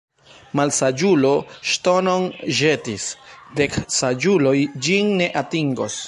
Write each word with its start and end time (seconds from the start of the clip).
Malsaĝulo 0.59 1.33
ŝtonon 1.71 2.25
ĵetis, 2.59 3.05
dek 3.59 3.77
saĝuloj 3.97 4.55
ĝin 4.87 5.13
ne 5.21 5.29
atingos. 5.43 5.99